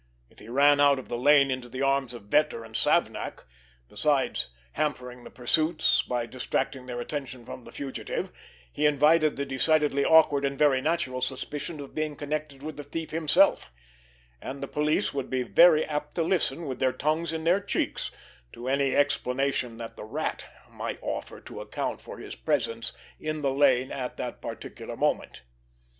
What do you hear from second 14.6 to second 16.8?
the police would be very apt to listen with